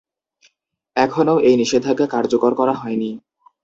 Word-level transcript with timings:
এখনও 0.95 1.35
এই 1.47 1.55
নিষেধাজ্ঞা 1.61 2.07
কার্যকর 2.13 2.51
করা 2.59 2.73
হয়নি। 2.73 3.09